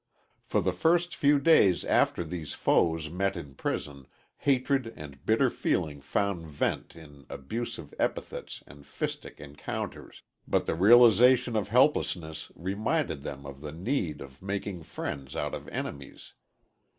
For 0.47 0.61
the 0.61 0.73
first 0.73 1.15
few 1.15 1.37
days 1.39 1.85
after 1.85 2.23
these 2.23 2.55
foes 2.55 3.07
met 3.07 3.35
in 3.37 3.53
prison, 3.53 4.07
hatred 4.37 4.91
and 4.97 5.23
bitter 5.27 5.51
feeling 5.51 6.01
found 6.01 6.47
vent 6.47 6.95
in 6.95 7.27
abusive 7.29 7.93
epithets 7.99 8.63
and 8.65 8.83
fistic 8.83 9.39
encounters, 9.39 10.23
but 10.47 10.65
the 10.65 10.73
realization 10.73 11.55
of 11.55 11.67
helplessness 11.67 12.51
reminded 12.55 13.21
them 13.21 13.45
of 13.45 13.61
the 13.61 13.71
need 13.71 14.21
of 14.21 14.41
making 14.41 14.81
friends 14.81 15.35
out 15.35 15.53
of 15.53 15.67
enemies. 15.67 16.33